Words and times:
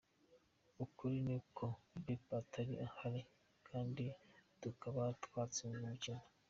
"Ukuri 0.83 1.15
ni 1.25 1.33
uko 1.39 1.65
Pep 2.03 2.23
atari 2.41 2.73
ahari 2.87 3.21
kandi 3.67 4.05
tukaba 4.61 5.03
twatsinzwe 5.23 5.81
umukino. 5.89 6.23